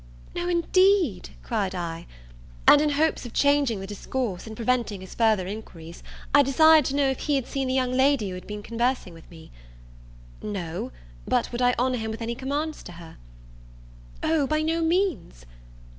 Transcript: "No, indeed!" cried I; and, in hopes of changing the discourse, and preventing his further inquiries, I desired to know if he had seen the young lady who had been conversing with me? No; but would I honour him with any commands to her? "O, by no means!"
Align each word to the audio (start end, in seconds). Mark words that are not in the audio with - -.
"No, 0.33 0.49
indeed!" 0.49 1.29
cried 1.43 1.75
I; 1.75 2.07
and, 2.67 2.81
in 2.81 2.89
hopes 2.89 3.23
of 3.23 3.33
changing 3.33 3.81
the 3.81 3.85
discourse, 3.85 4.47
and 4.47 4.55
preventing 4.55 5.01
his 5.01 5.13
further 5.13 5.45
inquiries, 5.45 6.01
I 6.33 6.41
desired 6.41 6.85
to 6.85 6.95
know 6.95 7.07
if 7.11 7.19
he 7.19 7.35
had 7.35 7.45
seen 7.45 7.67
the 7.67 7.75
young 7.75 7.91
lady 7.91 8.29
who 8.29 8.33
had 8.33 8.47
been 8.47 8.63
conversing 8.63 9.13
with 9.13 9.29
me? 9.29 9.51
No; 10.41 10.91
but 11.27 11.51
would 11.51 11.61
I 11.61 11.75
honour 11.77 11.97
him 11.99 12.09
with 12.09 12.23
any 12.23 12.33
commands 12.33 12.81
to 12.81 12.93
her? 12.93 13.17
"O, 14.23 14.47
by 14.47 14.63
no 14.63 14.81
means!" 14.81 15.45